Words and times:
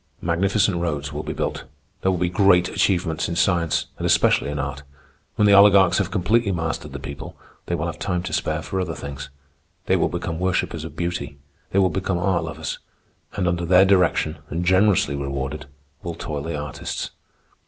Magnificent 0.21 0.77
roads 0.77 1.13
will 1.13 1.21
be 1.21 1.31
built. 1.31 1.65
There 2.01 2.09
will 2.09 2.17
be 2.17 2.27
great 2.27 2.69
achievements 2.69 3.29
in 3.29 3.35
science, 3.35 3.85
and 3.99 4.05
especially 4.07 4.49
in 4.49 4.57
art. 4.57 4.81
When 5.35 5.45
the 5.45 5.53
oligarchs 5.53 5.99
have 5.99 6.09
completely 6.09 6.51
mastered 6.51 6.91
the 6.93 6.97
people, 6.97 7.37
they 7.67 7.75
will 7.75 7.85
have 7.85 7.99
time 7.99 8.23
to 8.23 8.33
spare 8.33 8.63
for 8.63 8.81
other 8.81 8.95
things. 8.95 9.29
They 9.85 9.95
will 9.95 10.09
become 10.09 10.39
worshippers 10.39 10.83
of 10.85 10.95
beauty. 10.95 11.37
They 11.69 11.77
will 11.77 11.89
become 11.91 12.17
art 12.17 12.43
lovers. 12.43 12.79
And 13.33 13.47
under 13.47 13.63
their 13.63 13.85
direction 13.85 14.39
and 14.49 14.65
generously 14.65 15.15
rewarded, 15.15 15.67
will 16.01 16.15
toil 16.15 16.41
the 16.41 16.57
artists. 16.57 17.11